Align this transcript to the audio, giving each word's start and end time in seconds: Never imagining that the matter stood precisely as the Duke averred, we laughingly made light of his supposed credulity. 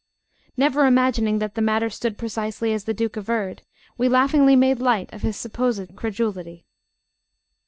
Never 0.57 0.87
imagining 0.87 1.37
that 1.37 1.53
the 1.53 1.61
matter 1.61 1.87
stood 1.91 2.17
precisely 2.17 2.73
as 2.73 2.85
the 2.85 2.93
Duke 2.95 3.17
averred, 3.17 3.61
we 3.99 4.09
laughingly 4.09 4.55
made 4.55 4.79
light 4.79 5.13
of 5.13 5.21
his 5.21 5.37
supposed 5.37 5.95
credulity. 5.95 6.65